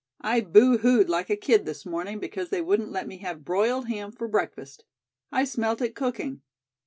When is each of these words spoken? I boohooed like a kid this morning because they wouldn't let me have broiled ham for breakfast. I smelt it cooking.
I 0.21 0.41
boohooed 0.41 1.09
like 1.09 1.29
a 1.29 1.35
kid 1.35 1.67
this 1.67 1.85
morning 1.85 2.17
because 2.17 2.49
they 2.49 2.59
wouldn't 2.59 2.91
let 2.91 3.07
me 3.07 3.19
have 3.19 3.45
broiled 3.45 3.87
ham 3.87 4.11
for 4.11 4.27
breakfast. 4.27 4.83
I 5.31 5.43
smelt 5.45 5.79
it 5.79 5.93
cooking. 5.93 6.41